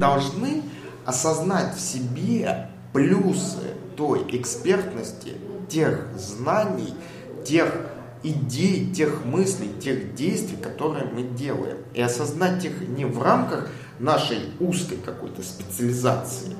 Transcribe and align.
должны 0.00 0.62
осознать 1.04 1.76
в 1.76 1.80
себе 1.80 2.70
плюсы 2.92 3.74
той 3.96 4.24
экспертности, 4.30 5.34
тех 5.68 6.06
знаний, 6.16 6.94
тех 7.44 7.86
идей, 8.22 8.90
тех 8.92 9.24
мыслей, 9.26 9.70
тех 9.78 10.14
действий, 10.14 10.56
которые 10.56 11.04
мы 11.04 11.22
делаем. 11.22 11.76
И 11.92 12.00
осознать 12.00 12.64
их 12.64 12.80
не 12.88 13.04
в 13.04 13.22
рамках 13.22 13.68
нашей 13.98 14.38
узкой 14.58 14.96
какой-то 15.04 15.42
специализации, 15.42 16.56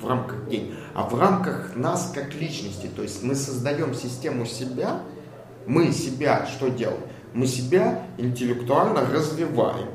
в 0.00 0.08
рамках 0.08 0.48
день, 0.48 0.74
а 0.94 1.04
в 1.08 1.18
рамках 1.18 1.76
нас 1.76 2.10
как 2.12 2.34
личности. 2.34 2.90
То 2.94 3.02
есть 3.02 3.22
мы 3.22 3.36
создаем 3.36 3.94
систему 3.94 4.44
себя, 4.44 5.00
мы 5.66 5.92
себя 5.92 6.46
что 6.46 6.68
делаем? 6.68 7.00
Мы 7.32 7.46
себя 7.46 8.02
интеллектуально 8.18 9.02
развиваем. 9.02 9.88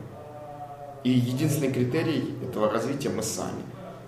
И 1.04 1.12
единственный 1.12 1.72
критерий 1.72 2.36
этого 2.44 2.70
развития 2.72 3.10
мы 3.10 3.24
сами. 3.24 3.62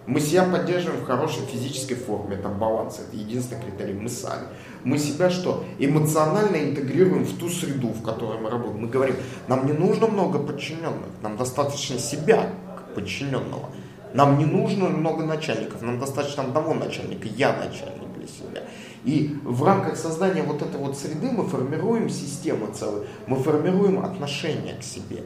Мы 0.09 0.19
себя 0.21 0.43
поддерживаем 0.43 1.02
в 1.02 1.05
хорошей 1.05 1.45
физической 1.45 1.93
форме, 1.93 2.35
это 2.35 2.49
баланс, 2.49 2.99
это 2.99 3.16
единственный 3.16 3.61
критерий, 3.61 3.93
мы 3.93 4.09
сами. 4.09 4.47
Мы 4.84 4.97
себя 4.97 5.30
что? 5.30 5.63
Эмоционально 5.77 6.57
интегрируем 6.57 7.25
в 7.25 7.38
ту 7.38 7.47
среду, 7.47 7.89
в 7.89 8.02
которой 8.02 8.39
мы 8.39 8.49
работаем. 8.49 8.81
Мы 8.81 8.88
говорим, 8.88 9.16
нам 9.47 9.67
не 9.67 9.73
нужно 9.73 10.07
много 10.07 10.39
подчиненных, 10.39 11.09
нам 11.21 11.38
достаточно 11.38 11.99
себя 11.99 12.49
подчиненного. 12.95 13.69
Нам 14.13 14.39
не 14.39 14.45
нужно 14.45 14.89
много 14.89 15.23
начальников, 15.23 15.83
нам 15.83 15.99
достаточно 15.99 16.41
одного 16.41 16.73
начальника, 16.73 17.27
я 17.27 17.55
начальник 17.55 18.11
для 18.17 18.25
себя. 18.25 18.63
И 19.03 19.38
в 19.44 19.63
рамках 19.63 19.95
создания 19.95 20.41
вот 20.41 20.63
этой 20.63 20.80
вот 20.80 20.97
среды 20.97 21.30
мы 21.30 21.45
формируем 21.47 22.09
систему 22.09 22.73
целую, 22.73 23.05
мы 23.27 23.38
формируем 23.38 24.03
отношение 24.03 24.75
к 24.75 24.83
себе. 24.83 25.23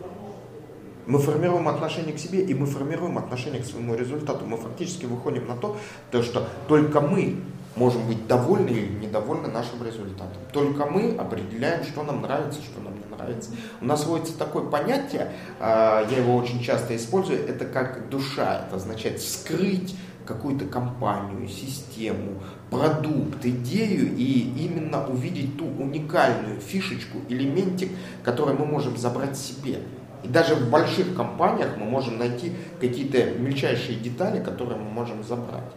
Мы 1.06 1.20
формируем 1.20 1.68
отношение 1.68 2.14
к 2.14 2.20
себе 2.20 2.42
и 2.42 2.54
мы 2.54 2.66
формируем 2.66 3.18
отношение 3.18 3.62
к 3.62 3.66
своему 3.66 3.96
результату. 3.96 4.46
Мы 4.46 4.58
фактически 4.58 5.06
выходим 5.06 5.48
на 5.48 5.56
то, 5.56 5.78
то 6.12 6.24
что 6.24 6.48
только 6.68 7.02
мы 7.02 7.42
можем 7.76 8.08
быть 8.08 8.28
довольны 8.28 8.70
или 8.70 9.06
недовольны 9.06 9.48
нашим 9.48 9.84
результатом. 9.84 10.38
Только 10.52 10.86
мы 10.86 11.16
определяем, 11.16 11.84
что 11.84 12.04
нам 12.04 12.22
нравится, 12.22 12.62
что 12.62 12.82
нам 12.82 12.94
не 12.94 13.16
нравится. 13.16 13.52
У 13.82 13.86
нас 13.86 14.06
водится 14.06 14.38
такое 14.38 14.64
понятие, 14.64 15.32
а, 15.60 16.08
я 16.10 16.18
его 16.18 16.36
очень 16.36 16.62
часто 16.62 16.96
использую, 16.96 17.48
это 17.48 17.66
как 17.66 18.10
душа. 18.10 18.66
Это 18.68 18.76
означает 18.76 19.20
вскрыть 19.20 19.96
какую-то 20.26 20.66
компанию, 20.66 21.50
систему, 21.50 22.42
продукт, 22.70 23.46
идею 23.46 24.16
и 24.16 24.54
именно 24.58 25.06
увидеть 25.08 25.58
ту 25.58 25.66
уникальную 25.66 26.62
фишечку, 26.62 27.20
элементик, 27.28 27.92
который 28.24 28.56
мы 28.56 28.66
можем 28.66 28.96
забрать 28.96 29.38
себе. 29.38 29.80
И 30.24 30.28
даже 30.28 30.56
в 30.56 30.70
больших 30.70 31.16
компаниях 31.16 31.78
мы 31.78 31.86
можем 31.86 32.18
найти 32.18 32.54
какие-то 32.80 33.32
мельчайшие 33.40 34.00
детали, 34.00 34.42
которые 34.44 34.80
мы 34.80 34.90
можем 34.90 35.24
забрать. 35.24 35.72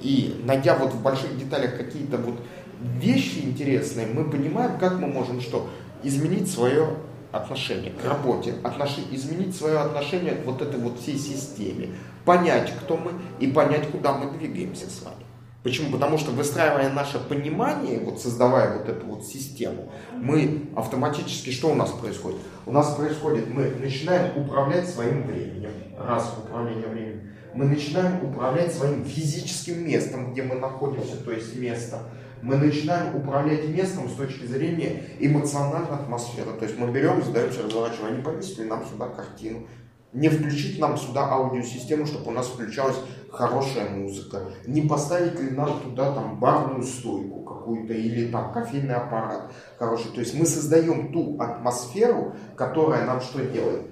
И 0.00 0.40
найдя 0.44 0.76
вот 0.76 0.92
в 0.92 1.02
больших 1.02 1.38
деталях 1.38 1.76
какие-то 1.76 2.18
вот 2.18 2.34
вещи 2.80 3.38
интересные, 3.44 4.06
мы 4.06 4.30
понимаем, 4.30 4.78
как 4.78 4.98
мы 4.98 5.06
можем 5.06 5.40
что? 5.40 5.68
Изменить 6.02 6.50
свое 6.50 6.88
отношение 7.30 7.92
к 7.92 8.04
работе, 8.04 8.54
отнош... 8.62 8.98
изменить 9.10 9.56
свое 9.56 9.78
отношение 9.78 10.34
к 10.34 10.44
вот 10.44 10.60
этой 10.60 10.78
вот 10.78 11.00
всей 11.00 11.16
системе, 11.16 11.90
понять, 12.24 12.72
кто 12.82 12.96
мы 12.96 13.12
и 13.40 13.46
понять, 13.46 13.90
куда 13.90 14.12
мы 14.12 14.30
двигаемся 14.36 14.90
с 14.90 15.02
вами. 15.02 15.24
Почему? 15.62 15.92
Потому 15.92 16.18
что 16.18 16.32
выстраивая 16.32 16.92
наше 16.92 17.18
понимание, 17.20 18.00
вот 18.00 18.20
создавая 18.20 18.78
вот 18.78 18.88
эту 18.88 19.06
вот 19.06 19.24
систему, 19.24 19.92
мы 20.12 20.68
автоматически, 20.74 21.50
что 21.50 21.70
у 21.70 21.74
нас 21.76 21.90
происходит? 21.90 22.40
У 22.66 22.72
нас 22.72 22.94
происходит, 22.94 23.48
мы 23.48 23.70
начинаем 23.80 24.36
управлять 24.36 24.88
своим 24.88 25.24
временем, 25.24 25.70
раз 25.96 26.34
управление 26.44 26.88
временем, 26.88 27.32
мы 27.54 27.66
начинаем 27.66 28.24
управлять 28.24 28.74
своим 28.74 29.04
физическим 29.04 29.86
местом, 29.86 30.32
где 30.32 30.42
мы 30.42 30.56
находимся, 30.56 31.16
то 31.16 31.30
есть 31.30 31.54
место. 31.56 32.00
Мы 32.40 32.56
начинаем 32.56 33.14
управлять 33.14 33.68
местом 33.68 34.08
с 34.08 34.14
точки 34.14 34.46
зрения 34.46 35.04
эмоциональной 35.20 35.90
атмосферы. 35.90 36.50
То 36.58 36.64
есть 36.64 36.76
мы 36.76 36.90
берем, 36.90 37.22
задаемся 37.22 37.62
разворачиваем, 37.62 38.16
не 38.16 38.22
повесили 38.22 38.64
нам 38.64 38.84
сюда 38.84 39.08
картину, 39.08 39.68
не 40.12 40.28
включить 40.28 40.78
нам 40.78 40.96
сюда 40.96 41.26
аудиосистему, 41.32 42.06
чтобы 42.06 42.28
у 42.28 42.34
нас 42.34 42.46
включалась 42.48 42.96
хорошая 43.30 43.90
музыка. 43.90 44.42
Не 44.66 44.82
поставить 44.82 45.40
ли 45.40 45.50
нам 45.50 45.80
туда 45.80 46.12
там 46.14 46.38
барную 46.38 46.82
стойку 46.82 47.40
какую-то 47.40 47.94
или 47.94 48.30
там 48.30 48.52
кофейный 48.52 48.94
аппарат 48.94 49.52
хороший. 49.78 50.12
То 50.12 50.20
есть 50.20 50.34
мы 50.34 50.44
создаем 50.44 51.12
ту 51.12 51.40
атмосферу, 51.40 52.34
которая 52.56 53.06
нам 53.06 53.20
что 53.20 53.44
делает? 53.44 53.86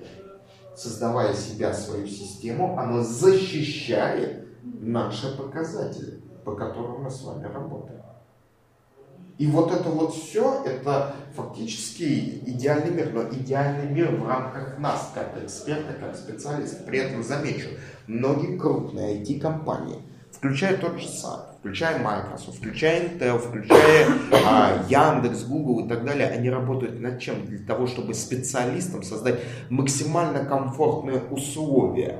Создавая 0.77 1.35
себя, 1.35 1.73
свою 1.73 2.07
систему, 2.07 2.79
она 2.79 3.03
защищает 3.03 4.47
наши 4.63 5.37
показатели, 5.37 6.23
по 6.45 6.55
которым 6.55 7.03
мы 7.03 7.11
с 7.11 7.23
вами 7.23 7.45
работаем. 7.45 8.01
И 9.41 9.47
вот 9.47 9.73
это 9.73 9.89
вот 9.89 10.15
все, 10.15 10.62
это 10.67 11.15
фактически 11.34 12.43
идеальный 12.45 12.91
мир, 12.91 13.11
но 13.15 13.23
идеальный 13.23 13.91
мир 13.91 14.11
в 14.15 14.28
рамках 14.28 14.78
нас, 14.78 15.12
как 15.15 15.43
эксперта, 15.43 15.95
как 15.99 16.15
специалиста. 16.15 16.83
При 16.83 16.99
этом 16.99 17.23
замечу, 17.23 17.69
многие 18.06 18.59
крупные 18.59 19.23
IT-компании, 19.23 20.03
включая 20.31 20.77
тот 20.77 21.01
же 21.01 21.06
SAP, 21.06 21.59
включая 21.59 21.99
Microsoft, 22.01 22.59
включая 22.59 23.09
Intel, 23.09 23.39
включая 23.39 24.09
а, 24.45 24.84
Яндекс, 24.91 25.45
Google 25.45 25.87
и 25.87 25.89
так 25.89 26.05
далее, 26.05 26.28
они 26.28 26.51
работают 26.51 27.01
над 27.01 27.19
чем? 27.19 27.47
Для 27.47 27.65
того, 27.65 27.87
чтобы 27.87 28.12
специалистам 28.12 29.03
создать 29.03 29.41
максимально 29.71 30.45
комфортные 30.45 31.22
условия. 31.31 32.19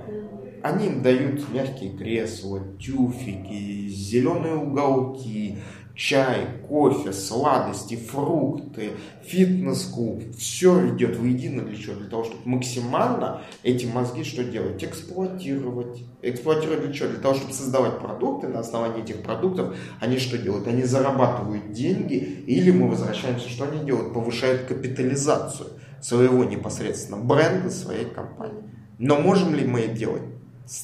Они 0.63 0.87
им 0.87 1.03
дают 1.03 1.53
мягкие 1.53 1.97
кресла, 1.99 2.61
тюфики, 2.79 3.89
зеленые 3.89 4.55
уголки, 4.55 5.59
чай, 6.01 6.47
кофе, 6.67 7.13
сладости, 7.13 7.95
фрукты, 7.95 8.93
фитнес-клуб, 9.23 10.23
все 10.39 10.89
идет 10.89 11.19
воедино 11.19 11.63
для 11.63 11.77
чего? 11.77 11.97
Для 11.97 12.09
того, 12.09 12.25
чтобы 12.25 12.41
максимально 12.47 13.43
эти 13.63 13.85
мозги 13.85 14.25
что 14.25 14.43
делать? 14.43 14.83
Эксплуатировать. 14.83 16.03
Эксплуатировать 16.23 16.87
для 16.87 16.93
чего? 16.95 17.09
Для 17.11 17.19
того, 17.19 17.35
чтобы 17.35 17.53
создавать 17.53 17.99
продукты, 17.99 18.49
на 18.49 18.61
основании 18.61 19.03
этих 19.03 19.23
продуктов 19.23 19.77
они 20.01 20.17
что 20.19 20.39
делают? 20.39 20.67
Они 20.67 20.85
зарабатывают 20.85 21.73
деньги, 21.73 22.15
или 22.47 22.71
мы 22.71 22.89
возвращаемся, 22.89 23.51
что 23.51 23.65
они 23.65 23.85
делают? 23.85 24.15
Повышают 24.15 24.63
капитализацию 24.63 25.69
своего 26.01 26.45
непосредственно 26.45 27.19
бренда, 27.19 27.69
своей 27.69 28.07
компании. 28.07 28.63
Но 28.99 29.19
можем 29.21 29.55
ли 29.55 29.67
мы 29.67 29.81
это 29.81 29.99
делать 29.99 30.23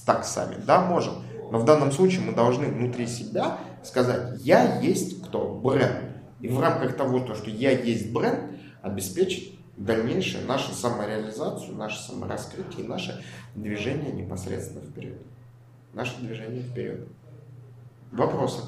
так 0.05 0.27
сами? 0.27 0.57
Да, 0.67 0.83
можем. 0.83 1.15
Но 1.51 1.59
в 1.59 1.65
данном 1.65 1.91
случае 1.91 2.21
мы 2.21 2.33
должны 2.33 2.67
внутри 2.67 3.07
себя 3.07 3.59
сказать, 3.87 4.41
я 4.43 4.81
есть 4.81 5.23
кто? 5.23 5.55
Бренд. 5.55 6.17
И 6.41 6.49
в 6.49 6.61
рамках 6.61 6.97
того, 6.97 7.35
что 7.35 7.51
я 7.51 7.71
есть 7.71 8.13
бренд, 8.13 8.59
обеспечить 8.83 9.59
дальнейшее 9.77 10.45
нашу 10.45 10.73
самореализацию, 10.73 11.77
наше 11.77 12.03
самораскрытие 12.03 12.85
и 12.85 12.89
наше 12.89 13.23
движение 13.55 14.13
непосредственно 14.13 14.81
вперед. 14.81 15.21
Наше 15.93 16.19
движение 16.21 16.63
вперед. 16.63 17.07
Вопросы? 18.13 18.63